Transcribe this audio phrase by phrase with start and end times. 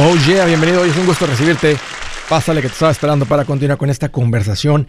[0.00, 0.82] Oh yeah, bienvenido.
[0.82, 1.76] Hoy es un gusto recibirte.
[2.28, 4.86] Pásale que te estaba esperando para continuar con esta conversación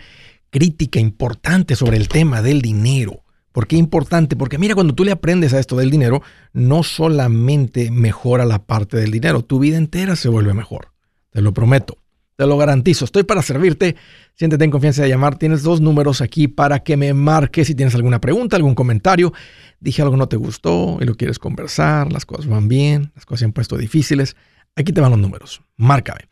[0.52, 3.24] crítica importante sobre el tema del dinero.
[3.52, 4.36] ¿Por qué importante?
[4.36, 6.22] Porque mira, cuando tú le aprendes a esto del dinero,
[6.54, 10.90] no solamente mejora la parte del dinero, tu vida entera se vuelve mejor.
[11.32, 11.98] Te lo prometo,
[12.36, 13.06] te lo garantizo.
[13.06, 13.96] Estoy para servirte.
[14.36, 15.40] Siéntete en confianza de llamar.
[15.40, 19.34] Tienes dos números aquí para que me marques si tienes alguna pregunta, algún comentario.
[19.80, 23.40] Dije algo no te gustó y lo quieres conversar, las cosas van bien, las cosas
[23.40, 24.36] se han puesto difíciles.
[24.76, 25.62] Aquí te van los números.
[25.78, 26.30] Márcame.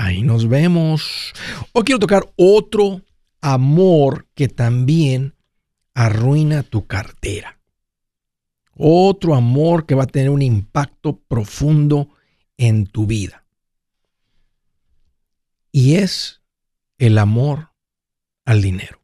[0.02, 1.34] Ahí nos vemos.
[1.74, 3.02] Hoy quiero tocar otro
[3.42, 5.36] amor que también
[5.94, 7.60] arruina tu cartera.
[8.76, 12.12] Otro amor que va a tener un impacto profundo
[12.56, 13.46] en tu vida.
[15.74, 16.44] Y es
[16.98, 17.74] el amor
[18.46, 19.02] al dinero.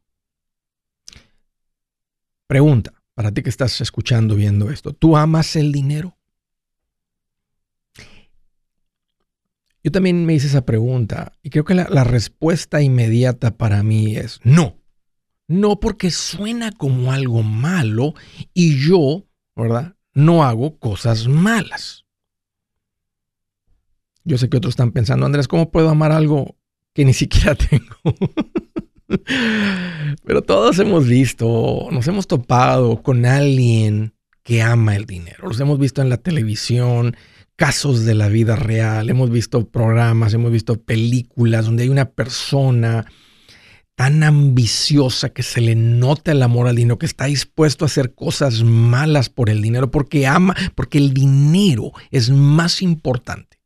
[2.48, 6.15] Pregunta, para ti que estás escuchando, viendo esto, ¿tú amas el dinero?
[9.86, 14.40] Yo también me hice esa pregunta y creo que la, respuesta inmediata para mí es
[14.44, 14.80] no.
[15.48, 18.16] No porque suena como algo malo
[18.52, 19.96] y yo, ¿verdad?
[20.16, 22.04] No hago cosas malas.
[24.24, 26.58] Yo sé que otros están pensando, Andrés, ¿cómo puedo amar algo
[26.92, 28.18] que ni siquiera tengo?
[30.26, 35.48] Pero todos hemos visto, nos hemos topado con alguien que ama el dinero.
[35.48, 37.16] Los hemos visto en la televisión,
[37.56, 43.06] casos de la vida real, hemos visto programas, hemos visto películas donde hay una persona
[43.96, 48.14] tan ambiciosa que se le nota el amor al dinero, que está dispuesto a hacer
[48.14, 53.58] cosas malas por el dinero, porque ama, porque el dinero es más importante.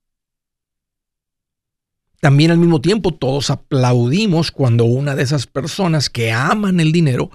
[2.21, 7.31] También al mismo tiempo todos aplaudimos cuando una de esas personas que aman el dinero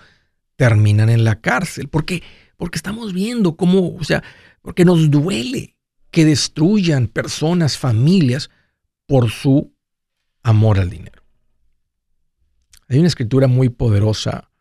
[0.56, 2.22] terminan en la cárcel, porque
[2.56, 4.22] porque estamos viendo cómo, o sea,
[4.62, 5.73] porque nos duele
[6.14, 8.48] que destruyan personas, familias,
[9.04, 9.75] por su
[10.44, 11.25] amor al dinero.
[12.86, 14.53] Hay una escritura muy poderosa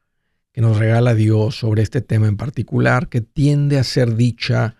[0.52, 4.78] que nos regala Dios sobre este tema en particular que tiende a ser dicha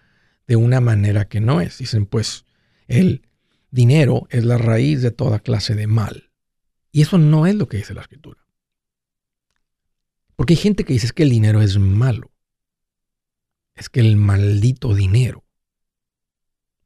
[0.48, 1.78] de una manera que no es.
[1.78, 2.44] Dicen, pues,
[2.88, 3.22] el
[3.70, 6.32] dinero es la raíz de toda clase de mal.
[6.92, 8.42] Y eso no es lo que dice la escritura.
[10.36, 12.32] Porque hay gente que dice que el dinero es malo.
[13.76, 15.43] Es que el maldito dinero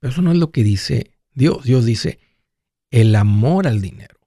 [0.10, 1.64] eso no es lo que dice Dios.
[1.64, 2.20] Dios dice,
[2.92, 4.20] el amor al dinero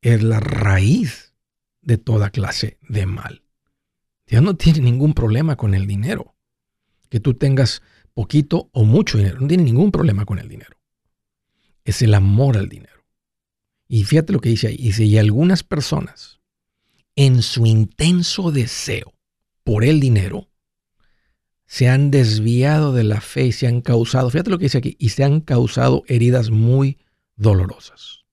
[0.00, 1.34] es la raíz
[1.82, 3.42] de toda clase de mal.
[4.26, 6.36] Dios no tiene ningún problema con el dinero.
[7.08, 7.82] Que tú tengas
[8.14, 10.76] poquito o mucho dinero, no tiene ningún problema con el dinero.
[11.84, 13.04] Es el amor al dinero.
[13.88, 14.76] Y fíjate lo que dice ahí.
[14.76, 16.40] Dice, y algunas personas,
[17.16, 19.12] en su intenso deseo
[19.64, 20.49] por el dinero,
[21.70, 24.96] se han desviado de la fe y se han causado, fíjate lo que dice aquí,
[24.98, 26.98] y se han causado heridas muy
[27.36, 28.24] dolorosas.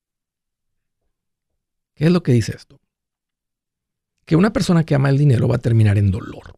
[1.93, 2.81] ¿Qué es lo que dice esto?
[4.25, 6.57] Que una persona que ama el dinero va a terminar en dolor.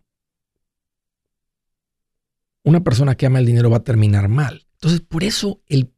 [2.64, 4.66] Una persona que ama el dinero va a terminar mal.
[4.76, 5.94] Entonces, por eso el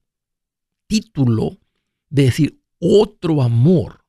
[0.87, 1.59] título
[2.09, 4.03] de decir otro amor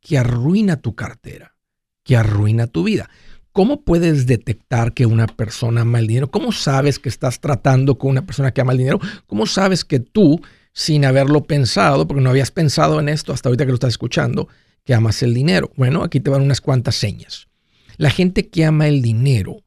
[0.00, 1.58] que arruina tu cartera,
[2.04, 3.10] que arruina tu vida.
[3.52, 6.30] ¿Cómo puedes detectar que una persona ama el dinero?
[6.30, 9.00] ¿Cómo sabes que estás tratando con una persona que ama el dinero?
[9.26, 10.40] ¿Cómo sabes que tú,
[10.72, 14.48] sin haberlo pensado, porque no habías pensado en esto hasta ahorita que lo estás escuchando,
[14.84, 15.72] que amas el dinero?
[15.76, 17.48] Bueno, aquí te van unas cuantas señas.
[17.96, 19.64] La gente que ama el dinero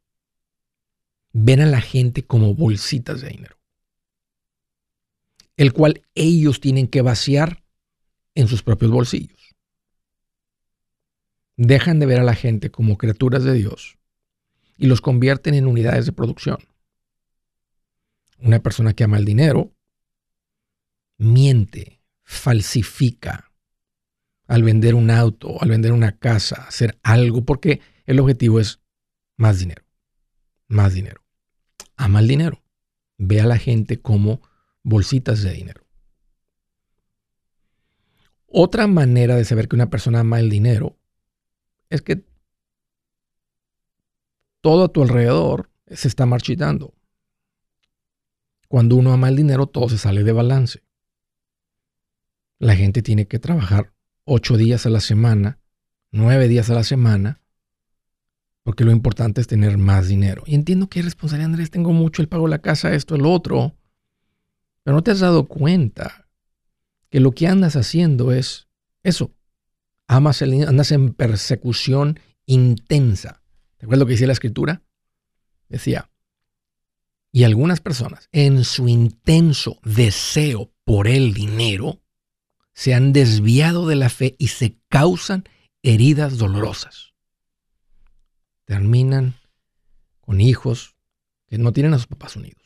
[1.34, 3.58] ven a la gente como bolsitas de dinero,
[5.58, 7.64] el cual ellos tienen que vaciar
[8.34, 9.43] en sus propios bolsillos
[11.56, 13.98] dejan de ver a la gente como criaturas de Dios
[14.78, 16.58] y los convierten en unidades de producción.
[18.40, 19.74] Una persona que ama el dinero
[21.18, 23.52] miente, falsifica
[24.48, 28.82] al vender un auto, al vender una casa, hacer algo, porque el objetivo es
[29.38, 29.84] más dinero,
[30.68, 31.24] más dinero.
[31.96, 32.64] Ama el dinero.
[33.18, 34.42] Ve a la gente como
[34.82, 35.86] bolsitas de dinero.
[38.48, 41.00] Otra manera de saber que una persona ama el dinero
[41.94, 42.26] es que
[44.62, 46.96] todo a tu alrededor se está marchitando.
[48.68, 50.84] Cuando uno ama el dinero, todo se sale de balance.
[52.58, 53.94] la gente tiene que trabajar
[54.24, 55.60] ocho días a la semana,
[56.12, 57.42] nueve días a la semana,
[58.64, 60.44] porque lo importante es tener más dinero.
[60.46, 63.26] Y entiendo que es responsabilidad, Andrés, tengo mucho, el pago de la casa, esto, el
[63.26, 63.76] otro,
[64.84, 66.30] pero no te has dado cuenta
[67.10, 68.70] que lo que andas haciendo es
[69.04, 69.32] eso.
[70.08, 73.42] Amas el, andas en persecución intensa.
[73.78, 74.84] ¿Te acuerdas lo que decía la escritura?
[75.70, 76.10] Decía,
[77.32, 82.00] y algunas personas en su intenso deseo por el dinero
[82.74, 85.44] se han desviado de la fe y se causan
[85.82, 87.14] heridas dolorosas.
[88.66, 89.36] Terminan
[90.22, 90.96] con hijos
[91.48, 92.62] que no tienen a sus papás unidos.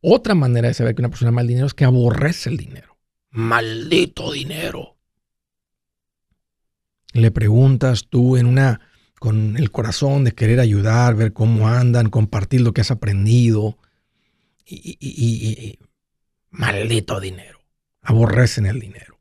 [0.00, 2.98] Otra manera de saber que una persona ama el dinero es que aborrece el dinero.
[3.30, 4.95] Maldito dinero.
[7.16, 8.80] Le preguntas tú en una
[9.18, 13.78] con el corazón de querer ayudar, ver cómo andan, compartir lo que has aprendido.
[14.66, 15.78] Y,
[16.50, 17.60] maldito dinero.
[18.02, 19.18] Aborrecen el dinero.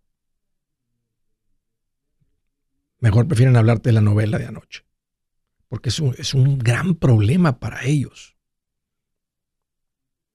[2.99, 4.83] Mejor prefieren hablarte de la novela de anoche.
[5.69, 8.35] Porque es un, es un gran problema para ellos.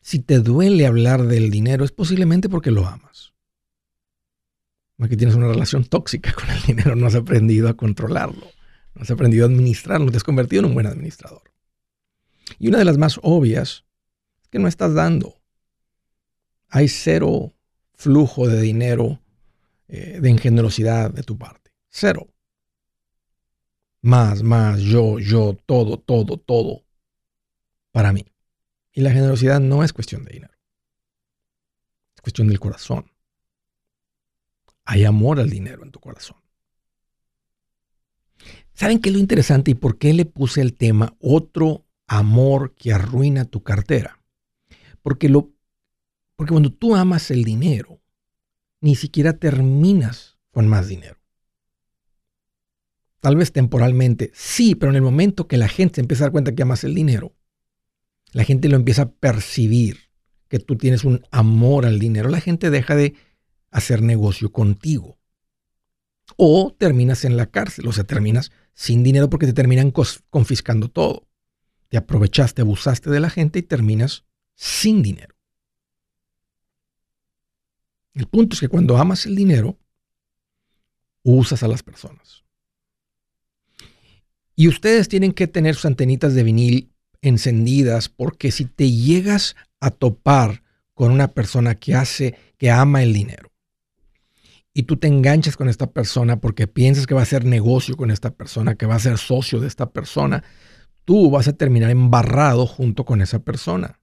[0.01, 3.30] Si te duele hablar del dinero es posiblemente porque lo amas.
[5.09, 8.47] Que tienes una relación tóxica con el dinero, no has aprendido a controlarlo.
[8.95, 11.51] No has aprendido a administrarlo, te has convertido en un buen administrador.
[12.59, 13.85] Y una de las más obvias
[14.43, 15.41] es que no estás dando.
[16.69, 17.55] Hay cero
[17.95, 19.23] flujo de dinero,
[19.89, 21.73] eh, de ingenerosidad de tu parte.
[21.89, 22.29] Cero.
[24.03, 26.85] Más, más, yo, yo, todo, todo, todo.
[27.93, 28.25] Para mí.
[28.93, 30.55] Y la generosidad no es cuestión de dinero.
[32.15, 33.11] Es cuestión del corazón.
[34.91, 36.37] Hay amor al dinero en tu corazón.
[38.75, 42.93] ¿Saben qué es lo interesante y por qué le puse el tema otro amor que
[42.93, 44.21] arruina tu cartera?
[45.01, 45.53] Porque, lo,
[46.35, 48.03] porque cuando tú amas el dinero,
[48.81, 51.21] ni siquiera terminas con más dinero.
[53.21, 56.33] Tal vez temporalmente, sí, pero en el momento que la gente se empieza a dar
[56.33, 57.37] cuenta que amas el dinero,
[58.33, 60.11] la gente lo empieza a percibir,
[60.49, 63.15] que tú tienes un amor al dinero, la gente deja de
[63.71, 65.19] hacer negocio contigo.
[66.37, 69.93] O terminas en la cárcel, o sea, terminas sin dinero porque te terminan
[70.31, 71.29] confiscando todo.
[71.89, 74.25] Te aprovechaste, abusaste de la gente y terminas
[74.55, 75.35] sin dinero.
[78.15, 79.79] El punto es que cuando amas el dinero,
[81.23, 82.45] usas a las personas.
[84.55, 89.91] Y ustedes tienen que tener sus antenitas de vinil encendidas porque si te llegas a
[89.91, 90.63] topar
[90.95, 93.50] con una persona que hace, que ama el dinero,
[94.73, 98.11] y tú te enganchas con esta persona porque piensas que va a hacer negocio con
[98.11, 100.45] esta persona, que va a ser socio de esta persona,
[101.05, 104.01] tú vas a terminar embarrado junto con esa persona.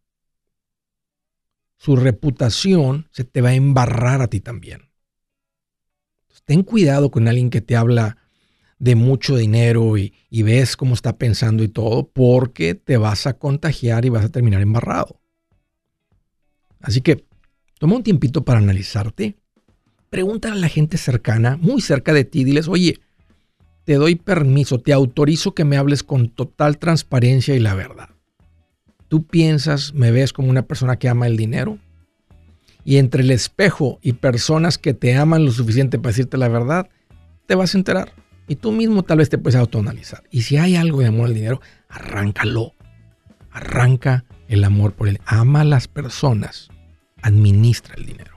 [1.78, 4.90] Su reputación se te va a embarrar a ti también.
[6.46, 8.18] ten cuidado con alguien que te habla
[8.80, 13.38] de mucho dinero y, y ves cómo está pensando y todo, porque te vas a
[13.38, 15.20] contagiar y vas a terminar embarrado.
[16.80, 17.26] Así que
[17.80, 19.38] toma un tiempito para analizarte
[20.10, 23.00] pregúntale a la gente cercana, muy cerca de ti, diles, oye,
[23.84, 28.10] te doy permiso, te autorizo que me hables con total transparencia y la verdad.
[29.08, 31.78] ¿Tú piensas, me ves como una persona que ama el dinero?
[32.84, 36.90] Y entre el espejo y personas que te aman lo suficiente para decirte la verdad,
[37.46, 38.12] te vas a enterar.
[38.48, 40.24] Y tú mismo tal vez te puedes autoanalizar.
[40.32, 42.74] Y si hay algo de amor al dinero, arráncalo.
[43.52, 45.20] Arranca el amor por él.
[45.26, 46.70] Ama a las personas.
[47.22, 48.37] Administra el dinero.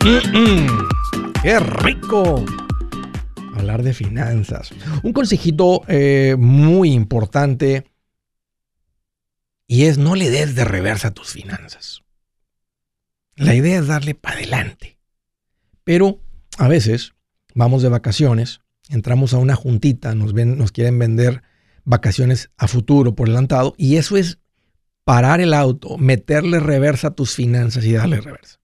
[0.00, 2.44] ¡Qué rico!
[3.54, 4.70] Hablar de finanzas.
[5.02, 7.84] Un consejito eh, muy importante
[9.66, 12.02] y es no le des de reversa a tus finanzas.
[13.36, 14.98] La idea es darle para adelante.
[15.84, 16.20] Pero
[16.58, 17.14] a veces
[17.54, 21.42] vamos de vacaciones, entramos a una juntita, nos, nos quieren vender
[21.84, 24.38] vacaciones a futuro por adelantado y eso es
[25.04, 28.58] parar el auto, meterle reversa a tus finanzas y darle reversa.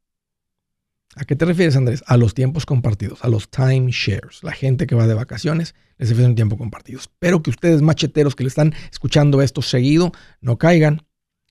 [1.17, 2.03] ¿A qué te refieres, Andrés?
[2.07, 4.43] A los tiempos compartidos, a los timeshares.
[4.43, 6.99] La gente que va de vacaciones les ofrece un tiempo compartido.
[6.99, 11.03] Espero que ustedes, macheteros que le están escuchando esto seguido, no caigan.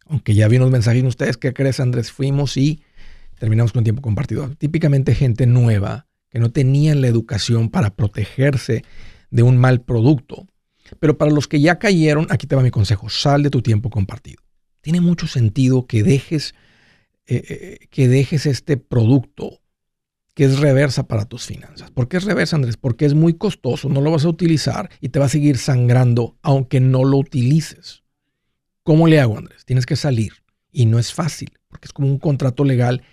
[0.05, 2.11] Aunque ya vi unos mensajes en ustedes, ¿qué crees, Andrés?
[2.11, 2.83] Fuimos y
[3.39, 4.49] terminamos con un tiempo compartido.
[4.57, 8.83] Típicamente gente nueva que no tenían la educación para protegerse
[9.29, 10.47] de un mal producto.
[10.99, 13.89] Pero para los que ya cayeron, aquí te va mi consejo, sal de tu tiempo
[13.89, 14.41] compartido.
[14.81, 16.53] Tiene mucho sentido que dejes
[17.25, 19.61] eh, eh, que dejes este producto
[20.33, 21.91] que es reversa para tus finanzas.
[21.91, 22.75] ¿Por qué es reversa, Andrés?
[22.75, 26.37] Porque es muy costoso, no lo vas a utilizar y te va a seguir sangrando
[26.41, 28.03] aunque no lo utilices.
[28.83, 29.63] ¿Cómo le hago, Andrés?
[29.65, 30.33] Tienes que salir
[30.71, 33.03] y no es fácil, porque es como un contrato legal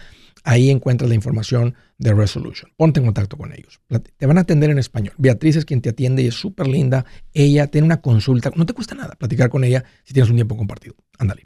[0.44, 2.72] ahí encuentras la información de Resolution.
[2.76, 3.82] Ponte en contacto con ellos.
[4.18, 5.14] Te van a atender en español.
[5.20, 7.06] Beatriz es quien te atiende y es súper linda.
[7.34, 8.52] Ella tiene una consulta.
[8.56, 10.96] No te cuesta nada platicar con ella si tienes un tiempo compartido.
[11.20, 11.46] Ándale.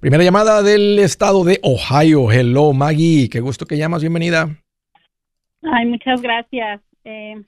[0.00, 2.30] Primera llamada del estado de Ohio.
[2.30, 3.28] Hello, Maggie.
[3.28, 4.02] Qué gusto que llamas.
[4.02, 4.48] Bienvenida.
[5.62, 6.80] Ay, muchas gracias.
[7.04, 7.42] Eh,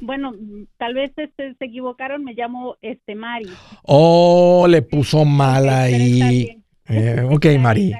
[0.00, 0.32] bueno,
[0.76, 2.24] tal vez este, se equivocaron.
[2.24, 3.50] Me llamo este Mari.
[3.82, 6.62] Oh, le puso mal ahí.
[6.88, 7.92] Eh, ok, Mari.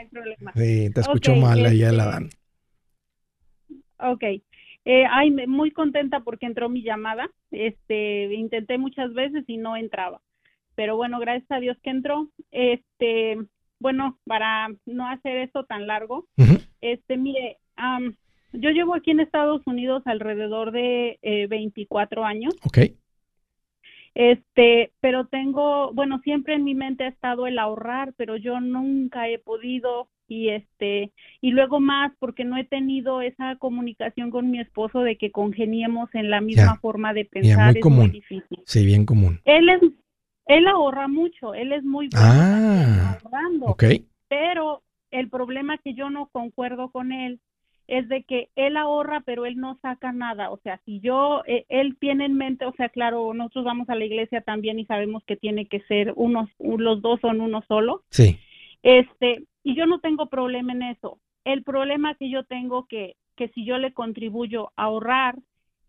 [0.54, 2.30] sí, te escuchó mal ahí la dan.
[3.98, 4.24] Ok.
[4.84, 7.30] Eh, ay, muy contenta porque entró mi llamada.
[7.50, 10.20] Este, intenté muchas veces y no entraba.
[10.74, 12.28] Pero bueno, gracias a Dios que entró.
[12.50, 13.36] Este,
[13.80, 16.28] bueno, para no hacer esto tan largo,
[16.80, 17.58] este, mire,
[18.52, 21.18] yo llevo aquí en Estados Unidos alrededor de
[21.48, 22.54] 24 eh, años.
[22.64, 22.78] Ok.
[24.14, 29.28] Este, pero tengo, bueno, siempre en mi mente ha estado el ahorrar, pero yo nunca
[29.28, 34.60] he podido y este, y luego más porque no he tenido esa comunicación con mi
[34.60, 37.72] esposo de que congeniemos en la misma forma de pensar.
[37.72, 38.12] muy común.
[38.64, 39.40] Sí, bien común.
[39.44, 39.80] Él es
[40.50, 43.76] él ahorra mucho, él es muy bueno ah, ahorrando.
[44.28, 47.38] Pero el problema que yo no concuerdo con él
[47.86, 50.50] es de que él ahorra, pero él no saca nada.
[50.50, 53.94] O sea, si yo, eh, él tiene en mente, o sea, claro, nosotros vamos a
[53.94, 58.02] la iglesia también y sabemos que tiene que ser unos, los dos son uno solo.
[58.10, 58.38] Sí.
[58.82, 61.20] Este, y yo no tengo problema en eso.
[61.44, 65.36] El problema que yo tengo que, que si yo le contribuyo a ahorrar,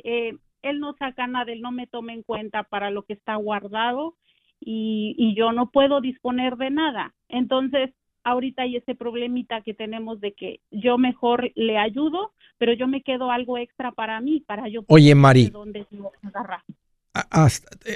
[0.04, 3.36] eh, él no saca nada, él no me toma en cuenta para lo que está
[3.36, 4.16] guardado
[4.62, 7.14] y, y yo no puedo disponer de nada.
[7.28, 7.90] Entonces,
[8.24, 13.02] ahorita hay ese problemita que tenemos de que yo mejor le ayudo, pero yo me
[13.02, 15.52] quedo algo extra para mí, para yo Oye, Mari,
[17.14, 17.48] ¿ha,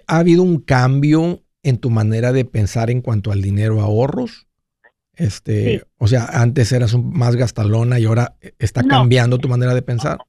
[0.08, 4.48] ¿ha habido un cambio en tu manera de pensar en cuanto al dinero ahorros?
[5.16, 9.82] Este, o sea, antes eras un, más gastalona y ahora está cambiando tu manera de
[9.82, 10.20] pensar.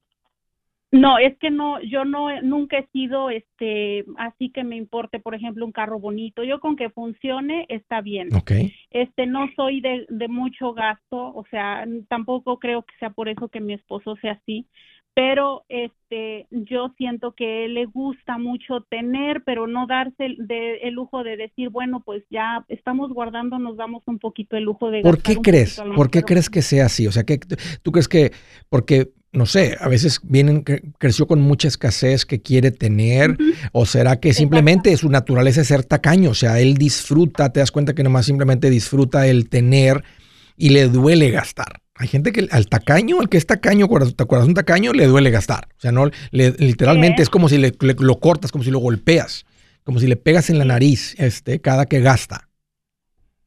[0.92, 5.34] No, es que no, yo no, nunca he sido, este, así que me importe, por
[5.34, 6.44] ejemplo, un carro bonito.
[6.44, 8.34] Yo con que funcione está bien.
[8.34, 8.72] Okay.
[8.90, 13.48] Este, no soy de, de mucho gasto, o sea, tampoco creo que sea por eso
[13.48, 14.66] que mi esposo sea así
[15.16, 20.92] pero este yo siento que le gusta mucho tener, pero no darse el, de, el
[20.92, 25.00] lujo de decir, bueno, pues ya estamos guardando, nos damos un poquito el lujo de
[25.00, 25.82] ¿Por qué crees?
[25.96, 27.06] ¿Por qué crees que sea así?
[27.06, 27.38] O sea, que
[27.82, 28.32] tú crees que
[28.68, 30.64] porque no sé, a veces vienen
[30.98, 33.36] creció con mucha escasez que quiere tener
[33.72, 37.70] o será que simplemente su naturaleza es ser tacaño, o sea, él disfruta, te das
[37.70, 40.02] cuenta que nomás simplemente disfruta el tener
[40.56, 41.80] y le duele gastar.
[41.98, 45.68] Hay gente que al tacaño, al que es tacaño, corazón tacaño, le duele gastar.
[45.76, 49.46] O sea, no, literalmente es como si le, lo cortas, como si lo golpeas,
[49.84, 52.48] como si le pegas en la nariz este, cada que gasta.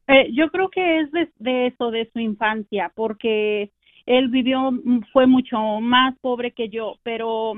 [0.08, 3.70] Eh, yo creo que es de, eso, de su infancia, porque
[4.06, 7.54] él vivió, mm, fue mucho más pobre que yo, pero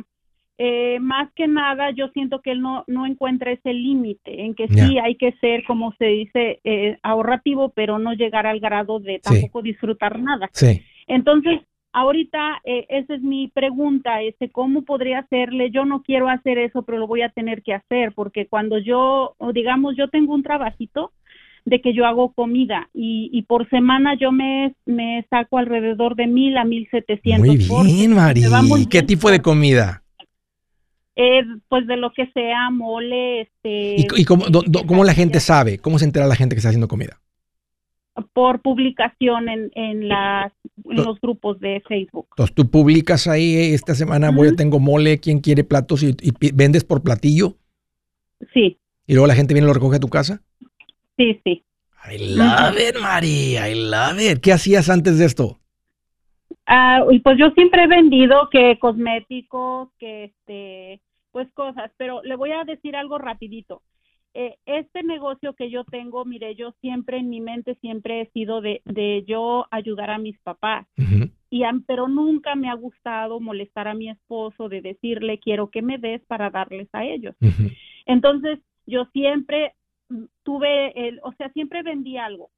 [0.58, 4.68] eh, más que nada yo siento que él no, no encuentra ese límite en que
[4.68, 9.18] sí hay que ser, como se dice, eh, ahorrativo, pero no llegar al grado de
[9.18, 10.50] tampoco disfrutar nada.
[10.52, 10.82] Sí.
[11.08, 15.70] Entonces, ahorita eh, esa es mi pregunta, este, ¿cómo podría hacerle?
[15.70, 19.34] Yo no quiero hacer eso, pero lo voy a tener que hacer, porque cuando yo,
[19.52, 21.12] digamos, yo tengo un trabajito,
[21.64, 26.26] de que yo hago comida y, y por semana yo me, me saco alrededor de
[26.26, 27.68] mil a mil setecientos.
[27.68, 28.42] Muy bien, Mari.
[28.90, 30.02] ¿Qué tipo de comida?
[31.14, 33.96] Eh, pues de lo que sea, mole, este...
[34.16, 34.44] ¿Y, cómo,
[34.86, 35.78] cómo, la gente sabe?
[35.78, 37.20] ¿Cómo se entera la gente que está haciendo comida?
[38.32, 40.52] Por publicación en, en, las,
[40.84, 42.26] los grupos de Facebook.
[42.30, 46.02] Entonces tú publicas ahí, eh, esta semana voy a tengo mole, ¿quién quiere platos?
[46.02, 46.14] Y,
[46.54, 47.56] vendes por platillo?
[48.54, 48.78] Sí.
[49.06, 50.42] ¿Y luego la gente viene y lo recoge a tu casa?
[51.16, 51.64] Sí, sí.
[52.04, 54.40] I love it, María, I love it.
[54.40, 55.58] ¿Qué hacías antes de esto?
[56.66, 62.50] Ah, pues yo siempre he vendido que cosméticos, que este, pues cosas, pero le voy
[62.52, 63.82] a decir algo rapidito.
[64.34, 68.62] Eh, este negocio que yo tengo, mire, yo siempre en mi mente siempre he sido
[68.62, 70.86] de, de yo ayudar a mis papás,
[71.50, 75.98] y, pero nunca me ha gustado molestar a mi esposo de decirle quiero que me
[75.98, 77.34] des para darles a ellos.
[78.06, 79.74] Entonces, yo siempre
[80.42, 82.50] tuve, el, o sea, siempre vendí algo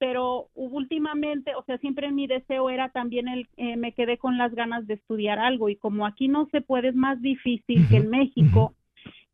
[0.00, 4.54] pero últimamente, o sea, siempre mi deseo era también el, eh, me quedé con las
[4.54, 8.08] ganas de estudiar algo y como aquí no se puede, es más difícil que en
[8.08, 8.72] México,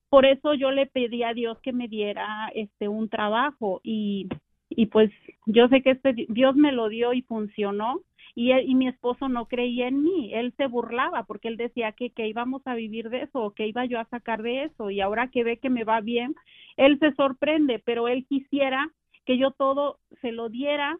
[0.08, 4.28] por eso yo le pedí a Dios que me diera este un trabajo y,
[4.68, 5.12] y pues
[5.46, 8.00] yo sé que este Dios me lo dio y funcionó
[8.34, 12.10] y, y mi esposo no creía en mí, él se burlaba porque él decía que,
[12.10, 15.28] que íbamos a vivir de eso, que iba yo a sacar de eso y ahora
[15.28, 16.34] que ve que me va bien,
[16.76, 18.88] él se sorprende, pero él quisiera
[19.24, 20.96] que yo todo se lo diera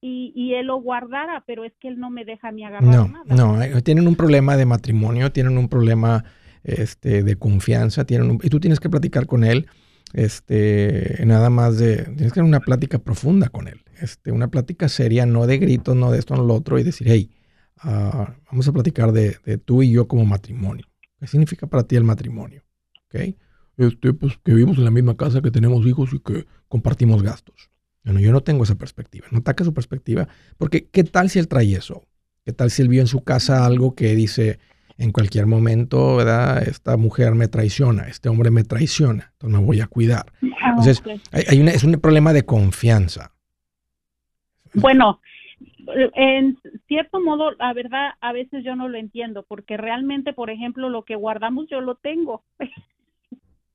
[0.00, 3.08] y, y, él lo guardara, pero es que él no me deja ni agarrar no,
[3.08, 3.34] nada.
[3.34, 6.24] No, eh, tienen un problema de matrimonio, tienen un problema
[6.62, 9.66] este, de confianza, tienen y tú tienes que platicar con él,
[10.12, 14.90] este, nada más de, tienes que tener una plática profunda con él, este, una plática
[14.90, 17.30] seria, no de gritos, no de esto, no lo otro, y decir, hey,
[17.78, 20.86] ah, vamos a platicar de, de, tú y yo como matrimonio.
[21.18, 22.62] ¿Qué significa para ti el matrimonio?
[23.06, 23.38] ¿Okay?
[23.76, 27.70] Este, pues que vivimos en la misma casa, que tenemos hijos y que compartimos gastos.
[28.04, 29.26] Bueno, yo no tengo esa perspectiva.
[29.30, 32.04] No ataque su perspectiva, porque ¿qué tal si él trae eso?
[32.44, 34.58] ¿Qué tal si él vio en su casa algo que dice
[34.98, 36.62] en cualquier momento, ¿verdad?
[36.68, 40.26] Esta mujer me traiciona, este hombre me traiciona, entonces me voy a cuidar.
[40.60, 43.32] Ah, entonces, hay, es un problema de confianza.
[44.74, 45.20] Bueno,
[46.14, 50.88] en cierto modo, la verdad, a veces yo no lo entiendo, porque realmente, por ejemplo,
[50.88, 52.44] lo que guardamos yo lo tengo.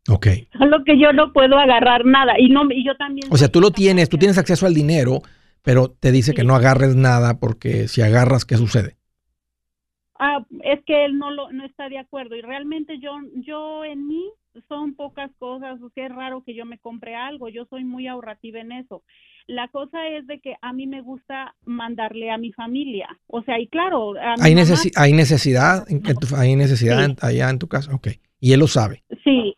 [0.09, 0.27] Ok.
[0.57, 2.33] Solo que yo no puedo agarrar nada.
[2.39, 3.27] Y, no, y yo también.
[3.31, 5.21] O sea, tú lo tienes, tú tienes acceso al dinero,
[5.61, 8.97] pero te dice que no agarres nada porque si agarras, ¿qué sucede?
[10.19, 12.35] Ah, es que él no, lo, no está de acuerdo.
[12.35, 14.25] Y realmente yo, yo en mí
[14.67, 15.79] son pocas cosas.
[15.81, 17.47] O sea, es raro que yo me compre algo.
[17.47, 19.03] Yo soy muy ahorrativa en eso.
[19.47, 23.07] La cosa es de que a mí me gusta mandarle a mi familia.
[23.27, 24.13] O sea, y claro.
[24.39, 24.55] ¿Hay, ¿Hay
[25.13, 25.85] necesidad?
[26.37, 27.95] ¿Hay necesidad allá en tu casa?
[27.95, 28.09] Ok.
[28.39, 29.03] Y él lo sabe.
[29.23, 29.55] Sí,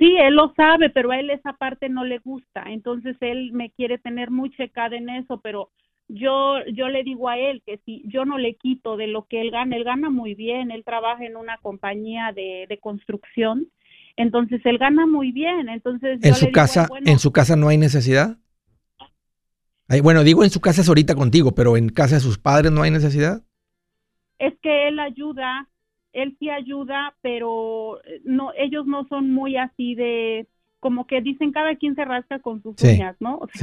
[0.00, 2.64] Sí, él lo sabe, pero a él esa parte no le gusta.
[2.68, 5.68] Entonces él me quiere tener muy checada en eso, pero
[6.08, 9.42] yo, yo le digo a él que si yo no le quito de lo que
[9.42, 13.68] él gana, él gana muy bien, él trabaja en una compañía de, de construcción,
[14.16, 18.38] entonces él gana muy bien, entonces en su casa, en su casa no hay necesidad.
[20.02, 22.82] bueno, digo en su casa es ahorita contigo, pero en casa de sus padres no
[22.82, 23.42] hay necesidad.
[24.38, 25.68] Es que él ayuda,
[26.12, 30.46] él sí ayuda, pero eh, no, ellos no son muy así de,
[30.80, 33.40] como que dicen cada quien se rasca con sus uñas, ¿no?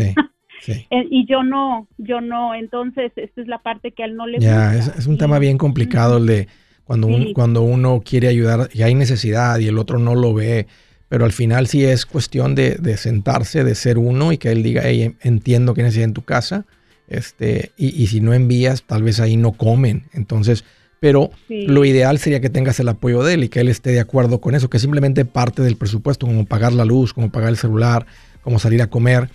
[0.62, 0.88] sí.
[0.90, 4.26] Eh, y yo no, yo no, entonces esta es la parte que a él no
[4.26, 6.48] le Ya, es, un tema bien complicado el de
[6.84, 10.68] cuando, cuando uno quiere ayudar y hay necesidad y el otro no lo ve,
[11.10, 14.84] pero al final sí es cuestión de, sentarse, de ser uno y que él diga,
[14.86, 16.66] hey, entiendo que necesitas en tu casa,
[17.08, 20.66] este, y, y, si no envías, tal vez ahí no comen, entonces...
[21.00, 24.00] Pero lo ideal sería que tengas el apoyo de él y que él esté de
[24.00, 27.58] acuerdo con eso, que simplemente parte del presupuesto, como pagar la luz, como pagar el
[27.58, 28.08] celular,
[28.42, 29.30] como salir a comer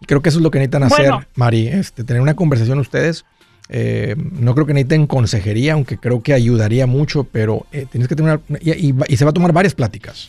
[0.00, 3.24] y creo que eso es lo que necesitan hacer, Mari, este, tener una conversación ustedes.
[3.68, 8.14] Eh, no creo que necesiten consejería, aunque creo que ayudaría mucho, pero eh, tienes que
[8.14, 8.58] tener una...
[8.60, 10.28] Y, y, se va a tomar varias pláticas.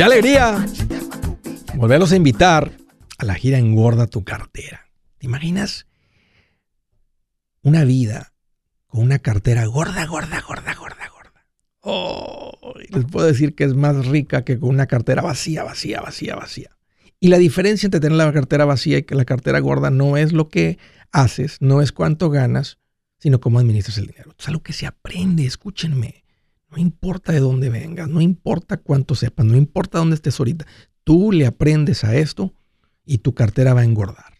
[0.00, 0.64] ¡Qué alegría!
[1.74, 2.72] Volverlos a invitar
[3.18, 4.86] a la gira Engorda tu cartera.
[5.18, 5.86] ¿Te imaginas
[7.60, 8.32] una vida
[8.86, 11.46] con una cartera gorda, gorda, gorda, gorda, gorda?
[11.80, 16.34] Oh, les puedo decir que es más rica que con una cartera vacía, vacía, vacía,
[16.34, 16.70] vacía.
[17.20, 20.32] Y la diferencia entre tener la cartera vacía y que la cartera gorda no es
[20.32, 20.78] lo que
[21.12, 22.78] haces, no es cuánto ganas,
[23.18, 24.34] sino cómo administras el dinero.
[24.38, 26.24] Es algo que se aprende, escúchenme.
[26.70, 30.66] No importa de dónde vengas, no importa cuánto sepas, no importa dónde estés ahorita.
[31.02, 32.54] Tú le aprendes a esto
[33.04, 34.34] y tu cartera va a engordar.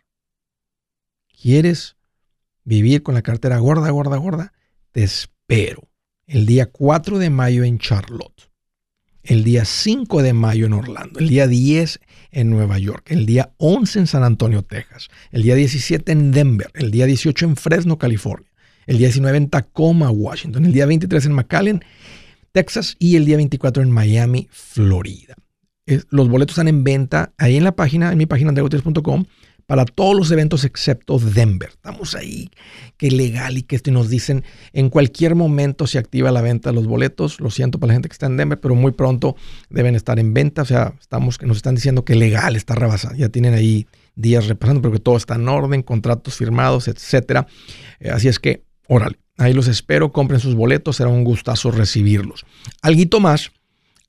[1.40, 1.97] ¿Quieres
[2.64, 4.53] vivir con la cartera gorda, gorda, gorda?
[4.93, 5.88] Te espero.
[6.27, 8.51] El día 4 de mayo en Charlotte.
[9.23, 11.19] El día 5 de mayo en Orlando.
[11.19, 13.11] El día 10 en Nueva York.
[13.11, 15.09] El día 11 en San Antonio, Texas.
[15.33, 16.71] El día 17 en Denver.
[16.75, 18.49] El día 18 en Fresno, California.
[18.87, 20.64] El día 19 en Tacoma, Washington.
[20.64, 21.85] El día 23 en McAllen
[22.53, 25.35] Texas y el día 24 en Miami, Florida.
[26.11, 29.25] los boletos están en venta ahí en la página, en mi página andregotes.com
[29.71, 31.69] para todos los eventos excepto Denver.
[31.69, 32.51] Estamos ahí,
[32.97, 36.89] que legal y que nos dicen en cualquier momento se activa la venta de los
[36.89, 37.39] boletos.
[37.39, 39.37] Lo siento para la gente que está en Denver, pero muy pronto
[39.69, 40.63] deben estar en venta.
[40.63, 43.15] O sea, estamos, nos están diciendo que legal está rebasado.
[43.15, 43.87] Ya tienen ahí
[44.17, 47.47] días repasando porque todo está en orden, contratos firmados, etcétera.
[48.01, 49.21] Eh, así es que, órale.
[49.40, 52.44] Ahí los espero, compren sus boletos, será un gustazo recibirlos.
[52.83, 53.53] Alguito más,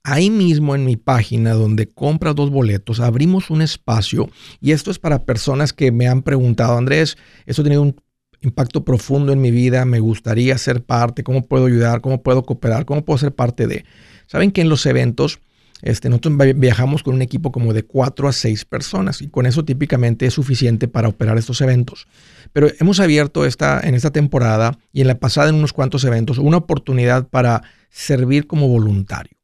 [0.04, 4.28] ahí mismo en mi página donde compras dos boletos, abrimos un espacio
[4.60, 7.16] y esto es para personas que me han preguntado, Andrés,
[7.46, 7.96] eso ha tenido un
[8.42, 12.84] impacto profundo en mi vida, me gustaría ser parte, cómo puedo ayudar, cómo puedo cooperar,
[12.84, 13.86] cómo puedo ser parte de.
[14.26, 15.40] Saben que en los eventos
[15.82, 19.64] este, nosotros viajamos con un equipo como de cuatro a seis personas y con eso
[19.64, 22.06] típicamente es suficiente para operar estos eventos.
[22.52, 26.38] Pero hemos abierto esta, en esta temporada y en la pasada en unos cuantos eventos
[26.38, 29.36] una oportunidad para servir como voluntario.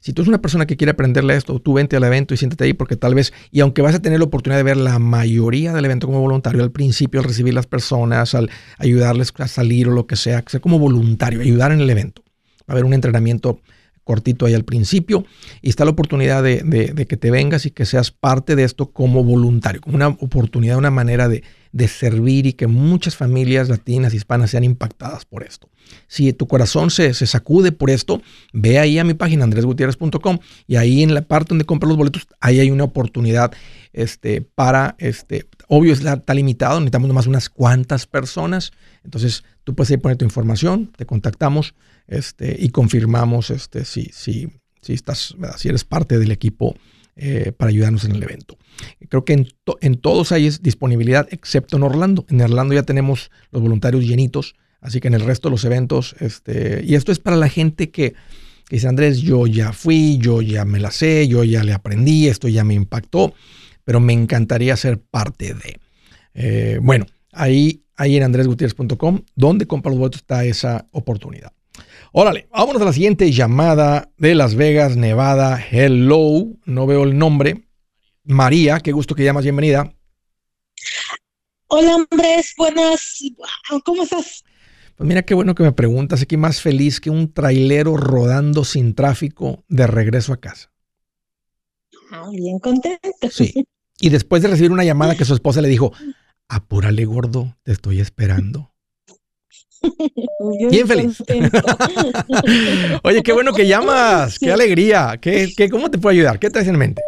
[0.00, 2.64] Si tú eres una persona que quiere aprenderle esto, tú vente al evento y siéntate
[2.64, 5.72] ahí porque tal vez, y aunque vas a tener la oportunidad de ver la mayoría
[5.72, 9.92] del evento como voluntario, al principio, al recibir las personas, al ayudarles a salir o
[9.92, 12.24] lo que sea, ser como voluntario, ayudar en el evento.
[12.62, 13.60] Va a haber un entrenamiento
[14.04, 15.24] cortito ahí al principio
[15.60, 19.22] y está la oportunidad de, que te vengas y que seas parte de esto como
[19.24, 21.42] voluntario, como una oportunidad, una manera de,
[21.88, 25.70] servir y que muchas familias latinas, hispanas sean impactadas por esto.
[26.06, 28.20] Si tu corazón se, sacude por esto,
[28.52, 32.26] ve ahí a mi página andresgutierrez.com y ahí en la parte donde compras los boletos,
[32.40, 33.52] ahí hay una oportunidad
[33.92, 38.72] este, para, este, obvio está limitado, necesitamos nomás unas cuantas personas,
[39.04, 41.74] entonces tú puedes ahí poner tu información, te contactamos
[42.06, 44.48] este, y confirmamos este, si, si,
[44.80, 46.74] si, estás, si eres parte del equipo
[47.14, 48.56] eh, para ayudarnos en el evento.
[49.10, 49.46] Creo que
[49.80, 52.24] en, todos hay disponibilidad, excepto en Orlando.
[52.30, 56.16] En Orlando ya tenemos los voluntarios llenitos, así que en el resto de los eventos,
[56.20, 58.14] este, y esto es para la gente que,
[58.70, 62.48] dice, Andrés, yo ya fui, yo ya me la sé, yo ya le aprendí, esto
[62.48, 63.34] ya me impactó,
[63.84, 65.80] pero me encantaría ser parte de.
[66.32, 71.52] Eh, bueno, ahí, ahí en andresgutierrez.com, donde compra los boletos está esa oportunidad.
[72.14, 75.58] Órale, vámonos a la siguiente llamada de Las Vegas, Nevada.
[75.70, 77.66] Hello, no veo el nombre.
[78.22, 79.94] María, qué gusto que llamas, bienvenida.
[81.68, 83.18] Hola, Andrés, buenas.
[83.86, 84.44] ¿Cómo estás?
[84.94, 86.20] Pues mira qué bueno que me preguntas.
[86.20, 90.70] Aquí más feliz que un trailero rodando sin tráfico de regreso a casa.
[92.10, 93.08] Ah, bien contento.
[93.30, 93.66] Sí.
[94.00, 95.92] Y después de recibir una llamada que su esposa le dijo,
[96.48, 98.71] apúrale gordo, te estoy esperando.
[100.70, 101.22] Bien feliz.
[103.02, 105.18] Oye, qué bueno que llamas, qué alegría.
[105.20, 106.38] ¿Qué, qué, cómo te puedo ayudar?
[106.38, 107.02] ¿Qué traes en mente?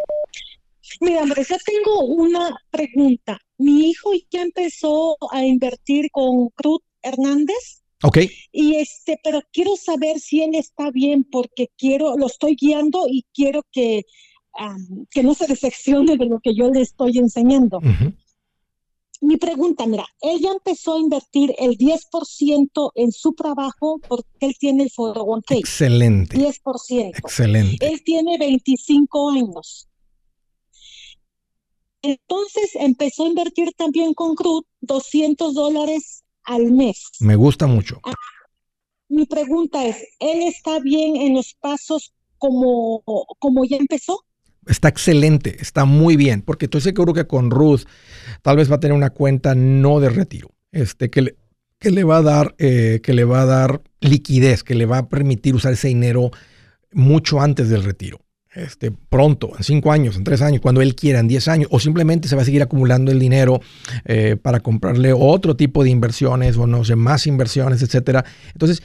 [1.00, 3.38] Mira, Andrés, yo tengo una pregunta.
[3.58, 7.82] Mi hijo ya empezó a invertir con Cruz Hernández.
[8.02, 8.18] Ok.
[8.52, 13.24] Y este, pero quiero saber si él está bien porque quiero, lo estoy guiando y
[13.34, 14.04] quiero que,
[15.10, 17.80] que no se decepcione de lo que yo le estoy enseñando
[19.24, 24.84] mi pregunta, mira, ella empezó a invertir el 10% en su trabajo porque él tiene
[24.84, 25.58] el 401k.
[25.58, 26.36] Excelente.
[26.36, 27.18] 10%.
[27.18, 27.86] Excelente.
[27.86, 29.88] Él tiene 25 años.
[32.02, 37.08] Entonces empezó a invertir también con Cruz 200 dólares al mes.
[37.18, 38.00] Me gusta mucho.
[38.04, 38.12] Ah,
[39.08, 43.02] mi pregunta es, ¿él está bien en los pasos como,
[43.38, 44.22] como ya empezó?
[44.66, 47.82] Está excelente, está muy bien, porque estoy seguro que con Ruth
[48.42, 51.36] tal vez va a tener una cuenta no de retiro, este, que, le,
[51.78, 54.98] que le va a dar, eh, que le va a dar liquidez, que le va
[54.98, 56.30] a permitir usar ese dinero
[56.92, 58.20] mucho antes del retiro.
[58.54, 61.80] Este, pronto, en cinco años, en tres años, cuando él quiera, en diez años, o
[61.80, 63.60] simplemente se va a seguir acumulando el dinero
[64.04, 68.24] eh, para comprarle otro tipo de inversiones o no sé, más inversiones, etcétera.
[68.52, 68.80] Entonces,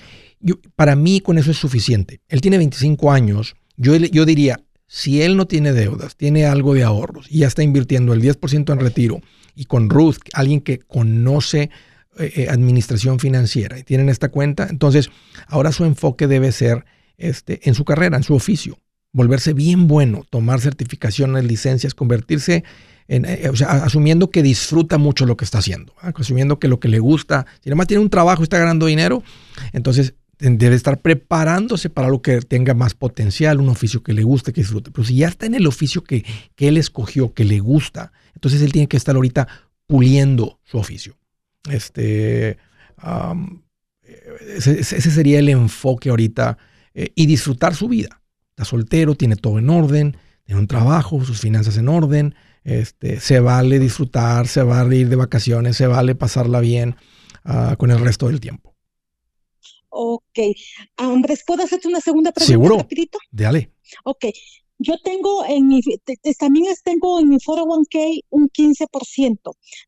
[0.75, 2.21] para mí con eso es suficiente.
[2.29, 3.55] Él tiene 25 años.
[3.77, 4.59] Yo, yo diría,
[4.91, 8.73] si él no tiene deudas, tiene algo de ahorros y ya está invirtiendo el 10%
[8.73, 9.21] en retiro
[9.53, 11.69] y con Ruth, alguien que conoce
[12.17, 15.11] eh, eh, administración financiera y tienen esta cuenta, entonces
[15.45, 16.85] ahora su enfoque debe ser
[17.17, 18.79] este, en su carrera, en su oficio,
[19.11, 22.63] volverse bien bueno, tomar certificaciones, licencias, convertirse
[23.07, 26.79] en, eh, o sea, asumiendo que disfruta mucho lo que está haciendo, asumiendo que lo
[26.79, 29.21] que le gusta, si además tiene un trabajo y está ganando dinero,
[29.71, 34.53] entonces debe estar preparándose para lo que tenga más potencial, un oficio que le guste,
[34.53, 34.89] que disfrute.
[34.91, 36.25] Pero si ya está en el oficio que,
[36.57, 39.47] él escogió, que le gusta, entonces él tiene que estar ahorita
[39.85, 41.17] puliendo su oficio.
[41.69, 42.57] Este,
[44.55, 46.57] ese, sería el enfoque ahorita
[46.93, 48.21] eh, y disfrutar su vida.
[48.51, 52.35] Está soltero, tiene todo en orden, tiene un trabajo, sus finanzas en orden.
[52.63, 56.95] Este, se vale disfrutar, se vale ir de vacaciones, se vale pasarla bien
[57.43, 58.68] ah, con el resto del tiempo.
[59.89, 60.39] Ok.
[60.97, 62.51] Andrés, ¿puedo hacerte una segunda pregunta?
[62.51, 62.77] Seguro.
[62.77, 63.19] Rapidito?
[63.31, 63.71] Dale.
[64.03, 64.25] Ok.
[64.77, 65.81] Yo tengo en mi,
[66.37, 69.37] también tengo en mi 401k un 15%.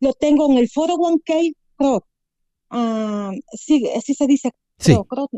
[0.02, 2.04] Lo tengo en el 401k Roth.
[2.72, 4.52] Uh, sí, así se dice.
[4.78, 4.94] Sí.
[4.94, 5.30] Roth,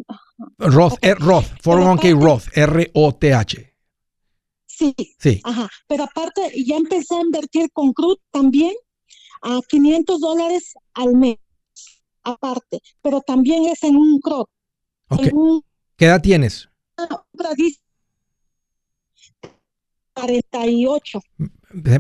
[0.58, 3.74] Roth, Roth, 401k Roth, R-O-T-H.
[4.66, 4.96] Sí.
[5.20, 5.42] Sí.
[5.44, 5.70] Ajá.
[5.88, 8.74] Pero aparte, ya empecé a invertir con Cruz también
[9.42, 11.38] a 500 dólares al mes
[12.24, 14.50] aparte, pero también es en un crop.
[15.96, 16.70] ¿Qué edad tienes?
[20.14, 21.22] 48.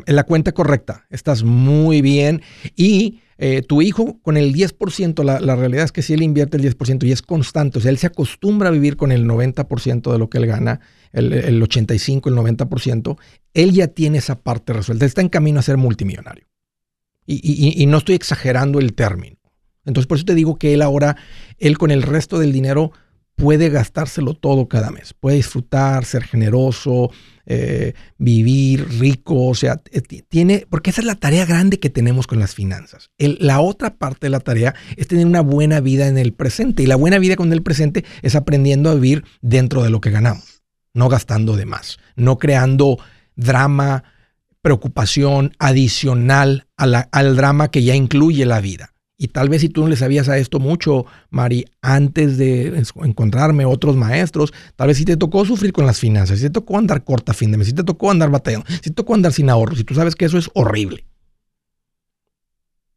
[0.06, 2.42] En la cuenta correcta, estás muy bien.
[2.76, 6.58] Y eh, tu hijo con el 10%, la, la, realidad es que si él invierte
[6.58, 10.12] el 10% y es constante, o sea, él se acostumbra a vivir con el 90%
[10.12, 10.80] de lo que él gana,
[11.12, 13.18] el, el 85, el 90%,
[13.54, 16.46] él ya tiene esa parte resuelta, está en camino a ser multimillonario.
[17.26, 19.38] y, y no estoy exagerando el término.
[19.86, 21.18] Entonces, por eso te digo que él ahora,
[21.58, 22.92] él con el resto del dinero
[23.36, 25.14] puede gastárselo todo cada mes.
[25.14, 27.12] Puede disfrutar, ser generoso,
[27.46, 32.28] eh, vivir rico, o sea, eh, tiene, porque esa es la tarea grande que tenemos
[32.28, 33.10] con las finanzas.
[33.18, 36.84] la otra parte de la tarea es tener una buena vida en el presente.
[36.84, 40.12] Y la buena vida con el presente es aprendiendo a vivir dentro de lo que
[40.12, 42.98] ganamos, no gastando de más, no creando
[43.36, 44.04] drama
[44.62, 48.93] preocupación adicional al drama que ya incluye la vida.
[49.24, 53.64] Y tal vez si tú no le sabías a esto mucho, Mari, antes de encontrarme
[53.64, 57.06] otros maestros, tal vez si te tocó sufrir con las finanzas, si te tocó andar
[57.06, 59.50] corta a fin de mes, si te tocó andar batallando, si te tocó andar sin
[59.50, 61.06] ahorros, si tú sabes que eso es horrible.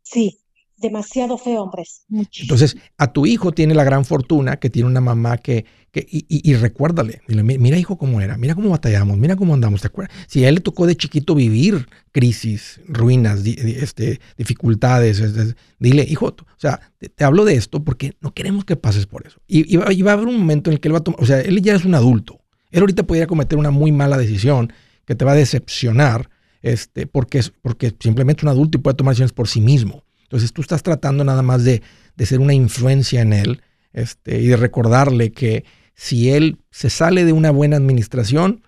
[0.03, 0.41] Sí,
[0.77, 2.05] demasiado feo, hombres.
[2.11, 6.55] Entonces, a tu hijo tiene la gran fortuna que tiene una mamá que, que y,
[6.55, 10.15] recuérdale, mira hijo cómo era, mira cómo batallamos, mira cómo andamos, ¿te acuerdas?
[10.27, 16.45] Si a él le tocó de chiquito vivir crisis, ruinas, este, dificultades, dile, hijo, o
[16.59, 19.41] sea, te, hablo de esto porque no queremos que pases por eso.
[19.47, 21.41] Y, va, a haber un momento en el que él va a tomar, o sea,
[21.41, 24.73] él ya es un adulto, él ahorita podría cometer una muy mala decisión
[25.07, 26.29] que te va a decepcionar,
[26.63, 30.06] este, porque, porque simplemente es un adulto y puede tomar decisiones por sí mismo.
[30.27, 31.83] Entonces tú estás tratando nada más de,
[32.19, 33.63] ser una influencia en él
[33.93, 38.63] este, y de recordarle que si él se sale de una buena administración,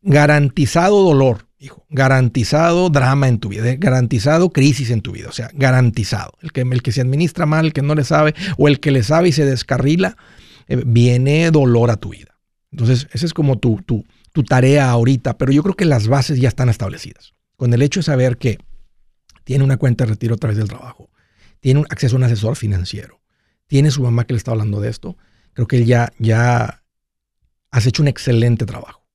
[0.00, 5.50] garantizado dolor, hijo, garantizado drama en tu vida, garantizado crisis en tu vida, o sea,
[5.54, 6.32] garantizado.
[6.40, 8.92] El que, el que se administra mal, el que no le sabe, o el que
[8.92, 10.16] le sabe y se descarrila,
[10.68, 12.38] eh, viene dolor a tu vida.
[12.70, 16.40] Entonces, esa es como tu, tu, tu tarea ahorita, pero yo creo que las bases
[16.40, 17.34] ya están establecidas.
[17.56, 18.58] Con el hecho de saber que
[19.44, 21.10] tiene una cuenta de retiro a través del trabajo,
[21.60, 23.20] tiene un acceso a un asesor financiero,
[23.66, 25.16] tiene su mamá que le está hablando de esto,
[25.52, 26.84] creo que él ya, ya
[27.70, 29.06] has hecho un excelente trabajo.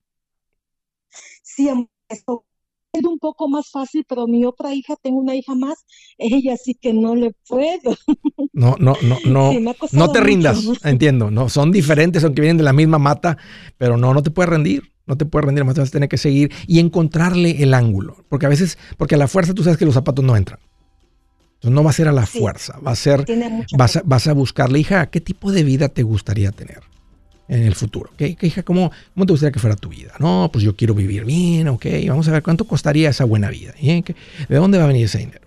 [1.44, 1.70] Sí,
[2.10, 2.46] esto
[2.94, 5.86] es un poco más fácil, pero mi otra hija, tengo una hija más,
[6.18, 7.96] ella sí que no le puedo.
[8.54, 9.54] No, no, no, no,
[9.92, 13.38] no te rindas, entiendo, no, son diferentes, aunque vienen de la misma mata,
[13.78, 14.94] pero no, no te puedes rendir.
[15.08, 18.18] No te puedes rendir, más te vas a tener que seguir y encontrarle el ángulo.
[18.30, 20.60] Porque a veces, porque a la fuerza tú sabes que los zapatos no entran.
[21.56, 23.26] Entonces no va a ser a la fuerza, va a ser,
[23.76, 26.82] vas a, vas a buscarle, hija, ¿qué tipo de vida te gustaría tener
[27.48, 28.12] en el futuro?
[28.16, 30.14] ¿Qué, hija, ¿cómo, ¿cómo te gustaría que fuera tu vida?
[30.20, 33.74] No, pues yo quiero vivir bien, ok, vamos a ver cuánto costaría esa buena vida.
[33.82, 35.47] ¿De dónde va a venir ese dinero?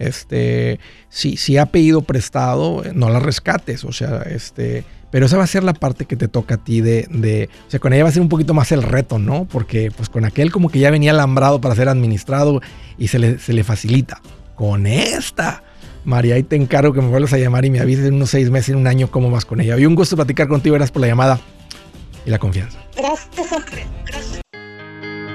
[0.00, 5.44] Este, si, si ha pedido prestado, no la rescates, o sea, este, pero esa va
[5.44, 8.04] a ser la parte que te toca a ti de, de, o sea, con ella
[8.04, 9.44] va a ser un poquito más el reto, ¿no?
[9.44, 12.62] Porque pues con aquel como que ya venía alambrado para ser administrado
[12.96, 14.22] y se le, se le facilita.
[14.54, 15.62] Con esta,
[16.06, 18.50] María, ahí te encargo que me vuelvas a llamar y me avises en unos seis
[18.50, 19.74] meses, en un año, cómo vas con ella.
[19.74, 21.38] Hoy un gusto platicar contigo, gracias por la llamada
[22.24, 22.78] y la confianza.
[22.96, 23.99] Gracias.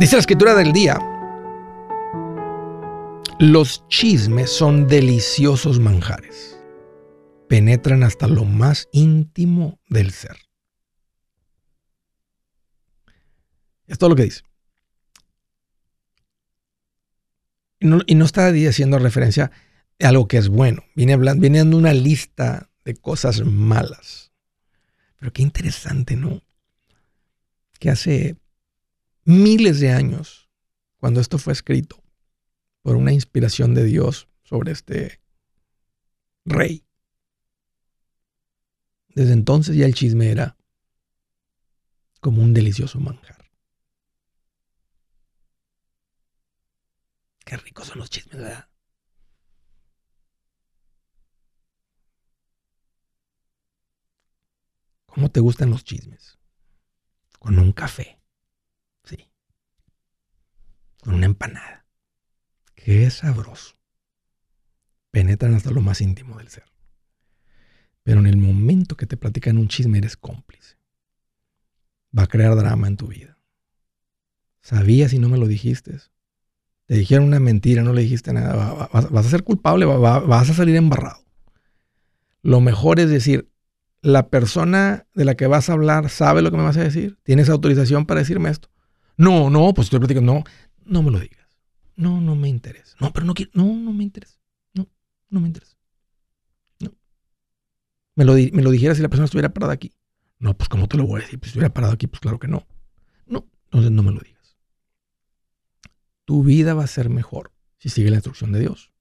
[0.00, 0.98] Dice la escritura del día,
[3.38, 6.58] los chismes son deliciosos manjares,
[7.50, 10.38] penetran hasta lo más íntimo del ser.
[13.88, 14.40] Es todo lo que dice.
[17.80, 19.50] Y no, está haciendo referencia
[20.00, 20.82] a algo que es bueno.
[20.94, 24.32] Viene, hablando, viene dando una lista de cosas malas.
[25.18, 26.40] Pero qué interesante, ¿no?
[27.78, 28.39] Que hace
[29.24, 30.50] miles de años,
[30.98, 32.02] cuando esto fue escrito
[32.82, 35.20] por una inspiración de Dios sobre este
[36.44, 36.86] rey.
[39.08, 40.56] Desde entonces ya el chisme era
[42.20, 43.50] como un delicioso manjar.
[47.44, 48.68] Qué ricos son los chismes, ¿verdad?
[55.06, 56.38] ¿Cómo te gustan los chismes?
[57.40, 58.19] Con un café
[61.00, 61.86] con una empanada.
[62.74, 63.76] Qué sabroso.
[65.10, 66.64] Penetran hasta lo más íntimo del ser.
[68.02, 70.76] Pero en el momento que te platican un chisme eres cómplice.
[72.16, 73.38] Va a crear drama en tu vida.
[74.62, 75.96] Sabías y no me lo dijiste.
[76.86, 80.76] te dijeron una mentira, no le dijiste nada, vas a ser culpable, vas a salir
[80.76, 81.24] embarrado.
[82.42, 83.50] Lo mejor es decir,
[84.02, 87.18] la persona de la que vas a hablar sabe lo que me vas a decir,
[87.22, 88.70] tienes autorización para decirme esto.
[89.16, 90.44] No, no, pues estoy platicando, no,
[90.84, 91.46] no me lo digas.
[91.96, 92.96] No, no me interesa.
[93.00, 94.40] No, pero no quiero, no, no me interesa.
[94.74, 94.88] No,
[95.28, 95.76] no me interesa.
[96.78, 96.92] No.
[98.14, 99.92] Me lo, me dijera si la persona estuviera parada aquí.
[100.38, 101.38] No, pues ¿cómo te lo voy a decir?
[101.38, 102.66] Pues si estuviera parado aquí, pues claro que no.
[103.26, 104.40] No, entonces no me lo digas
[106.30, 108.92] tu vida va a ser mejor si sigue la instrucción de Dios.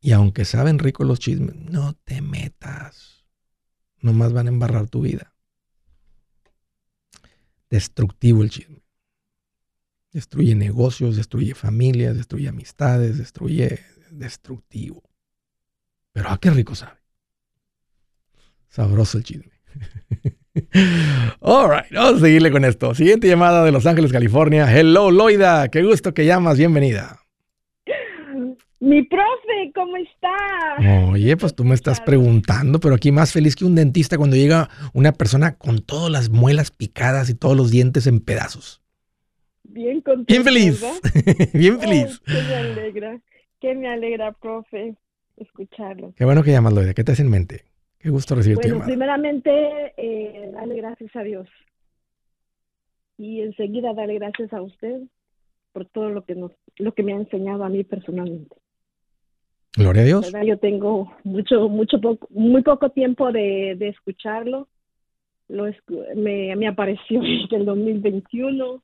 [0.00, 3.26] Y aunque saben ricos los chismes, no te metas.
[4.00, 5.36] Nomás van a embarrar tu vida.
[7.68, 8.82] Destructivo el chisme.
[10.18, 13.78] Destruye negocios, destruye familias, destruye amistades, destruye
[14.10, 15.00] destructivo.
[16.12, 16.98] Pero ah, qué rico sabe.
[18.68, 19.52] Sabroso el chisme.
[21.40, 22.96] All right, vamos a seguirle con esto.
[22.96, 24.66] Siguiente llamada de Los Ángeles, California.
[24.76, 25.68] Hello, Loida.
[25.68, 26.58] Qué gusto que llamas.
[26.58, 27.20] Bienvenida.
[28.80, 31.10] Mi profe, ¿cómo está?
[31.12, 34.68] Oye, pues tú me estás preguntando, pero aquí más feliz que un dentista cuando llega
[34.94, 38.82] una persona con todas las muelas picadas y todos los dientes en pedazos.
[39.78, 40.32] Bien contento.
[40.32, 40.82] Bien feliz.
[41.54, 42.20] Bien feliz.
[42.26, 43.20] qué me alegra.
[43.60, 44.96] Qué me alegra, profe,
[45.36, 46.12] escucharlo.
[46.16, 46.94] Qué bueno que llamas, Loida.
[46.94, 47.62] ¿Qué te hace en mente?
[48.00, 48.68] Qué gusto recibirte.
[48.70, 51.48] Bueno, primeramente, eh, darle gracias a Dios.
[53.18, 55.02] Y enseguida darle gracias a usted
[55.72, 58.56] por todo lo que nos, lo que me ha enseñado a mí personalmente.
[59.76, 60.32] Gloria a Dios.
[60.44, 64.66] Yo tengo mucho, mucho poco, muy poco tiempo de, de escucharlo.
[65.46, 65.66] Lo
[66.16, 68.82] me, me apareció en el 2021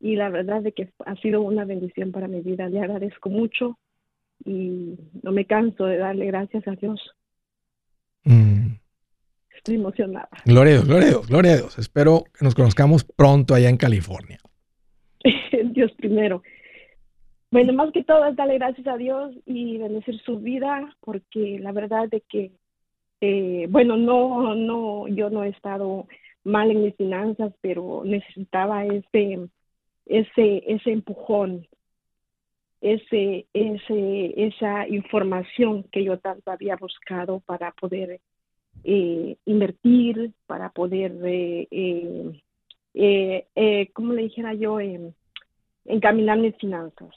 [0.00, 2.68] y la verdad de que ha sido una bendición para mi vida.
[2.68, 3.78] Le agradezco mucho
[4.44, 7.00] y no me canso de darle gracias a Dios
[8.24, 8.76] Mm.
[9.56, 10.28] Estoy emocionada.
[10.44, 11.78] Gloria a Dios, gloria a Dios, gloria a Dios.
[11.78, 14.38] Espero que nos conozcamos pronto allá en California.
[15.72, 16.42] Dios primero.
[17.50, 21.72] Bueno, más que todo es darle gracias a Dios y bendecir su vida, porque la
[21.72, 22.50] verdad de que,
[23.20, 26.08] eh, bueno, no, no, yo no he estado
[26.42, 29.48] mal en mis finanzas, pero necesitaba ese,
[30.06, 31.66] ese, ese empujón,
[32.80, 38.20] ese, ese, esa información que yo tanto había buscado para poder
[38.82, 41.66] eh, invertir, para poder, eh,
[42.94, 44.78] eh, eh como le dijera yo,
[45.86, 47.10] encaminar mis finanzas.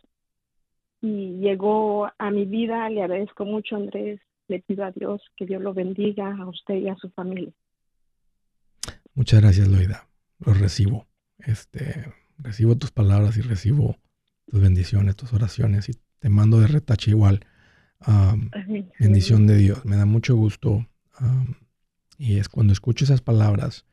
[1.02, 5.62] Y llegó a mi vida, le agradezco mucho Andrés, le pido a Dios que Dios
[5.62, 7.52] lo bendiga a usted y a su familia.
[9.14, 10.08] Muchas gracias, Loida.
[10.40, 11.08] Lo recibo.
[11.40, 12.06] Este,
[12.38, 13.98] recibo tus palabras y recibo
[14.46, 17.46] tus bendiciones, tus oraciones y te mando de retache igual.
[19.00, 19.86] bendición de Dios.
[19.86, 20.88] Me da mucho gusto.
[22.18, 23.86] y es cuando escucho esas palabras,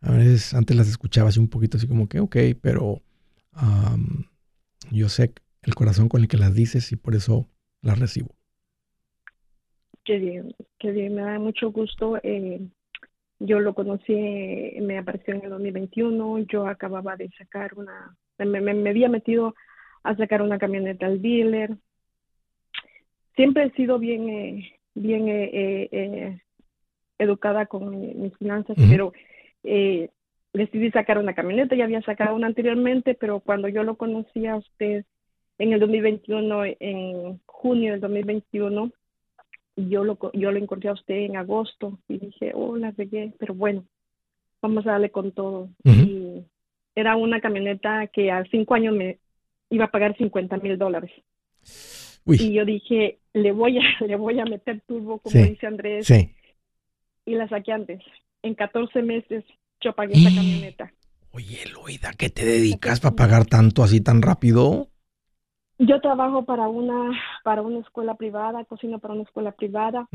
[0.00, 3.02] a veces antes las escuchaba así un poquito así como que, ok, pero
[4.90, 7.48] yo sé el corazón con el que las dices y por eso
[7.82, 8.34] las recibo.
[10.04, 12.18] Qué bien, qué bien, me da mucho gusto.
[12.24, 12.60] Eh,
[13.44, 14.14] yo lo conocí,
[14.80, 19.54] me apareció en el 2021, yo acababa de sacar una, me, me había metido
[20.02, 21.76] a sacar una camioneta al dealer.
[23.36, 26.40] Siempre he sido bien, eh, bien eh, eh,
[27.18, 29.12] educada con mis finanzas, pero
[30.52, 31.76] decidí sacar una camioneta.
[31.76, 35.04] Ya había sacado una anteriormente, pero cuando yo lo conocí a usted
[35.58, 38.90] en el 2021, en junio del 2021,
[39.76, 43.54] yo lo, yo lo encontré a usted en agosto y dije, oh, la regué, pero
[43.54, 43.84] bueno,
[44.60, 45.70] vamos a darle con todo.
[45.84, 46.44] Y
[46.94, 49.18] era una camioneta que a cinco años me,
[49.70, 51.10] iba a pagar 50 mil dólares.
[52.26, 56.08] Y yo dije, le voy a, le voy a meter turbo, como dice Andrés.
[57.24, 58.00] Y la saqué antes.
[58.42, 59.44] En 14 meses
[59.80, 60.92] yo pagué esa camioneta.
[61.32, 64.88] Oye, Loida, ¿qué te dedicas para pagar tanto así tan rápido?
[65.86, 67.10] Yo trabajo para una,
[67.44, 70.08] para una escuela privada, cocino para una escuela privada.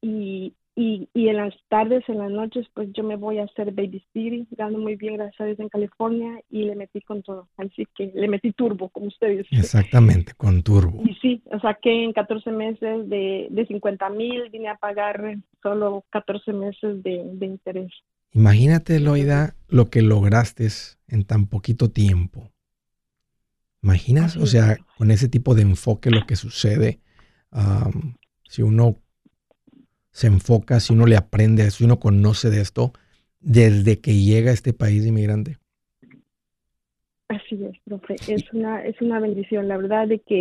[0.00, 3.72] Y y, y en las tardes, en las noches, pues yo me voy a hacer
[3.72, 7.48] babysitting, gano muy bien, gracias a Dios, en California, y le metí con todo.
[7.56, 9.48] Así que le metí turbo, como usted dice.
[9.52, 11.02] Exactamente, con turbo.
[11.02, 16.04] Y sí, o saqué en 14 meses de, de 50 mil, vine a pagar solo
[16.10, 17.90] 14 meses de, de interés.
[18.32, 20.68] Imagínate, Loida, lo que lograste
[21.08, 22.50] en tan poquito tiempo.
[23.86, 24.36] ¿Imaginas?
[24.36, 26.98] o sea, con ese tipo de enfoque lo que sucede,
[28.42, 28.96] si uno
[30.10, 32.92] se enfoca, si uno le aprende, si uno conoce de esto
[33.38, 35.58] desde que llega a este país inmigrante.
[37.28, 38.16] Así es, profe.
[38.26, 39.68] Es una, es una bendición.
[39.68, 40.40] La verdad de que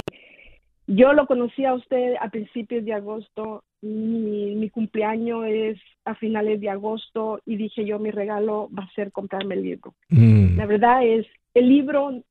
[0.87, 3.63] yo lo conocí a usted a principios de agosto.
[3.83, 8.93] Mi, mi cumpleaños es a finales de agosto y dije yo mi regalo va a
[8.95, 9.93] ser comprarme el libro.
[10.09, 10.57] Mm.
[10.57, 12.23] La verdad es, el libro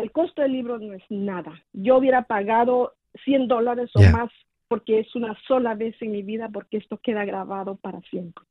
[0.00, 1.62] el costo del libro no es nada.
[1.72, 2.94] Yo hubiera pagado
[3.24, 4.30] 100 dólares o más
[4.68, 8.44] porque es una sola vez en mi vida, porque esto queda grabado para siempre.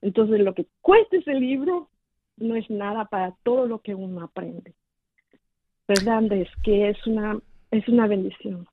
[0.00, 1.90] Entonces, lo que cuesta ese libro
[2.38, 4.72] no es nada para todo lo que uno aprende.
[5.86, 7.38] ¿Verdad, Es Que es una,
[7.70, 8.66] es una bendición.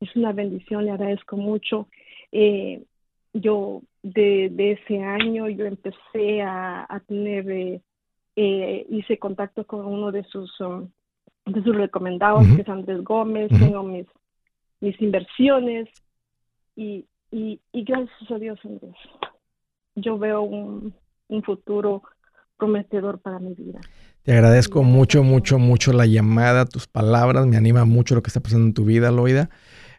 [0.00, 1.88] Es una bendición, le agradezco mucho.
[2.30, 2.84] Eh,
[3.32, 7.80] yo, de, ese año, yo empecé a, tener, eh,
[8.36, 10.90] eh, hice contacto con uno de sus, um,
[11.52, 14.06] de sus recomendados, que es Andrés Gómez, tengo mis,
[14.80, 15.88] mis inversiones
[16.76, 18.96] y, y, y gracias a Dios, Andrés
[20.00, 20.94] yo veo un,
[21.44, 22.02] futuro
[22.56, 23.80] prometedor para mi vida.
[24.22, 28.40] Te agradezco mucho, mucho, mucho la llamada, tus palabras, me anima mucho lo que está
[28.40, 29.50] pasando en tu vida, Loida.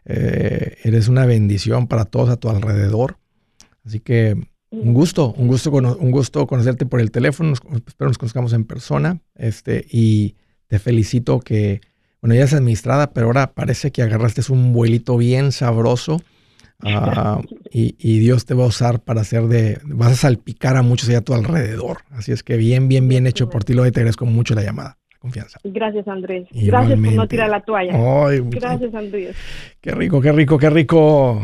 [0.04, 3.18] Eh, eres una bendición para todos a tu alrededor.
[3.84, 4.34] Así que
[4.70, 7.52] un gusto, un gusto, un gusto conocerte por el teléfono.
[7.52, 9.20] espero nos conozcamos en persona.
[9.34, 10.36] Este, y
[10.70, 11.80] te felicito que,
[12.22, 16.18] bueno, ya es administrada, pero ahora parece que agarraste un vuelito bien sabroso.
[16.80, 17.40] Ah,
[17.72, 21.18] y, Dios te va a usar para hacer de, vas a salpicar a muchos allá
[21.18, 22.02] a tu alrededor.
[22.10, 24.96] Así es que bien, bien, bien hecho por ti, lo te agradezco mucho la llamada,
[25.10, 25.58] la confianza.
[25.64, 26.46] Gracias, Andrés.
[26.52, 27.92] Gracias por no tirar la toalla.
[28.44, 29.36] Gracias, Andrés.
[29.80, 31.42] Qué rico, qué rico, qué rico.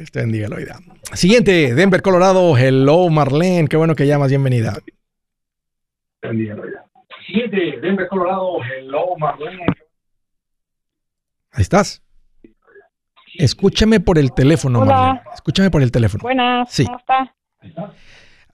[0.00, 0.80] Este bendiga la vida.
[1.12, 2.58] Siguiente, Denver, Colorado.
[2.58, 3.68] Hello, Marlene.
[3.68, 4.30] Qué bueno que llamas.
[4.30, 4.76] Bienvenida.
[6.20, 6.83] Bendiga la vida.
[7.26, 8.58] 7, Denver, Colorado.
[8.62, 9.66] Hello, Marlene.
[11.52, 12.02] Ahí estás.
[13.36, 14.94] Escúchame por el teléfono, Hola.
[14.94, 15.20] Marlene.
[15.34, 16.22] Escúchame por el teléfono.
[16.22, 16.84] Buenas, sí.
[16.84, 17.34] ¿cómo está?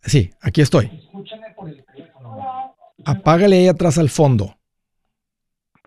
[0.02, 0.86] Sí, aquí estoy.
[0.86, 2.74] Escúchame por el teléfono.
[3.04, 4.56] Apágale ahí atrás al fondo.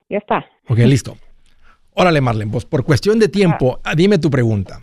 [0.09, 0.45] Ya está.
[0.67, 1.17] Ok, listo.
[1.95, 3.91] Órale, Marlene, pues por cuestión de tiempo, ah.
[3.91, 4.81] Ah, dime tu pregunta.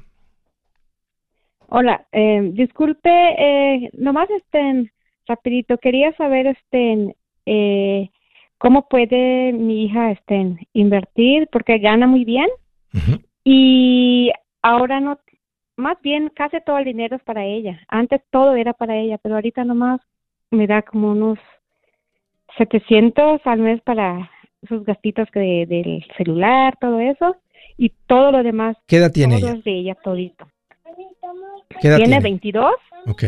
[1.69, 4.93] Hola, eh, disculpe, eh, nomás este,
[5.27, 7.17] rapidito, quería saber este,
[7.53, 8.11] eh,
[8.59, 12.49] cómo puede mi hija este, invertir, porque gana muy bien.
[13.43, 14.31] Y
[14.63, 15.19] ahora no,
[15.77, 17.81] más bien casi todo el dinero es para ella.
[17.89, 20.01] Antes todo era para ella, pero ahorita nomás
[20.53, 21.39] me da como unos
[22.57, 24.31] 700 al mes para
[24.69, 27.37] sus gastitos de, del celular, todo eso.
[27.77, 28.77] Y todo lo demás.
[28.87, 29.55] ¿Qué edad tiene ella?
[29.55, 30.47] De ella todito.
[31.81, 32.21] ¿Qué edad tiene?
[32.21, 32.75] 22.
[33.07, 33.25] Ok.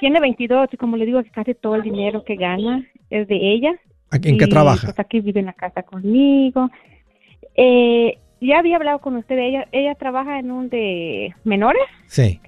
[0.00, 3.72] Tiene 22 y como le digo casi todo el dinero que gana es de ella.
[4.10, 4.88] ¿En qué trabaja?
[4.88, 6.70] Pues aquí vive en la casa conmigo.
[7.54, 11.82] Eh, ya había hablado con usted, ella ella trabaja en un de menores.
[12.06, 12.40] Sí.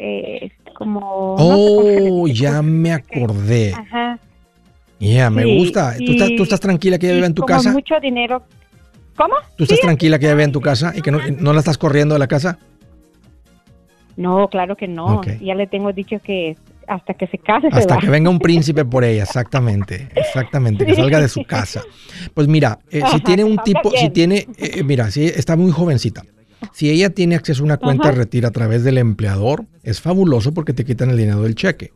[0.74, 1.36] Como...
[1.38, 3.74] Oh, ya me acordé.
[3.74, 4.18] Ajá.
[4.98, 5.96] Ya, me gusta.
[5.96, 7.72] ¿Tú estás, ¿Tú estás tranquila que ella vive en tu casa?
[7.72, 8.42] mucho dinero.
[9.16, 9.34] ¿Cómo?
[9.56, 11.78] ¿Tú estás tranquila que ella vive en tu casa y que no, no, la estás
[11.78, 12.58] corriendo de la casa?
[14.16, 15.22] No, claro que no.
[15.40, 16.56] Ya le tengo dicho que
[16.90, 17.68] hasta que se case.
[17.70, 21.82] Hasta que venga un príncipe por ella, exactamente, exactamente, que salga de su casa.
[22.34, 26.24] Pues mira, eh, si tiene un tipo, si tiene, eh, mira, si está muy jovencita.
[26.72, 30.52] Si ella tiene acceso a una cuenta de retiro a través del empleador, es fabuloso
[30.52, 31.92] porque te quitan el dinero del cheque.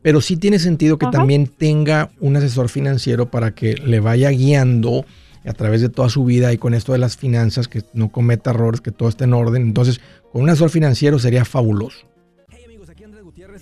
[0.00, 5.04] Pero sí tiene sentido que también tenga un asesor financiero para que le vaya guiando
[5.44, 8.50] a través de toda su vida y con esto de las finanzas, que no cometa
[8.50, 9.62] errores, que todo esté en orden.
[9.62, 10.00] Entonces,
[10.32, 12.11] con un asesor financiero sería fabuloso.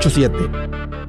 [0.00, 0.99] 8-7.